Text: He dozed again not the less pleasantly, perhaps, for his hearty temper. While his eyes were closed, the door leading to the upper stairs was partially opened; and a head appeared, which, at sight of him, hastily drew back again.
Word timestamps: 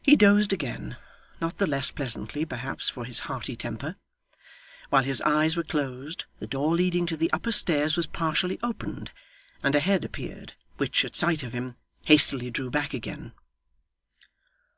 He 0.00 0.16
dozed 0.16 0.54
again 0.54 0.96
not 1.38 1.58
the 1.58 1.66
less 1.66 1.90
pleasantly, 1.90 2.46
perhaps, 2.46 2.88
for 2.88 3.04
his 3.04 3.18
hearty 3.28 3.54
temper. 3.54 3.96
While 4.88 5.02
his 5.02 5.20
eyes 5.20 5.58
were 5.58 5.62
closed, 5.62 6.24
the 6.38 6.46
door 6.46 6.74
leading 6.74 7.04
to 7.04 7.18
the 7.18 7.30
upper 7.34 7.52
stairs 7.52 7.94
was 7.94 8.06
partially 8.06 8.58
opened; 8.62 9.10
and 9.62 9.74
a 9.74 9.80
head 9.80 10.06
appeared, 10.06 10.54
which, 10.78 11.04
at 11.04 11.14
sight 11.14 11.42
of 11.42 11.52
him, 11.52 11.76
hastily 12.06 12.50
drew 12.50 12.70
back 12.70 12.94
again. 12.94 13.34